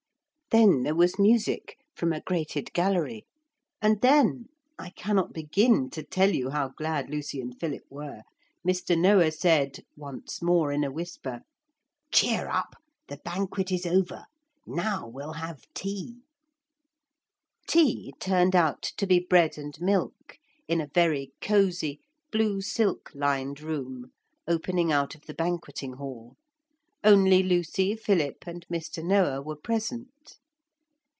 [0.53, 3.25] Then there was music, from a grated gallery.
[3.81, 8.23] And then I cannot begin to tell you how glad Lucy and Philip were
[8.67, 8.99] Mr.
[8.99, 11.43] Noah said, once more in a whisper,
[12.11, 12.75] 'Cheer up!
[13.07, 14.25] the banquet is over.
[14.67, 16.19] Now we'll have tea.'
[17.69, 20.37] 'Tea' turned out to be bread and milk
[20.67, 24.11] in a very cosy, blue silk lined room
[24.49, 26.35] opening out of the banqueting hall.
[27.05, 29.01] Only Lucy, Philip and Mr.
[29.01, 30.11] Noah were present.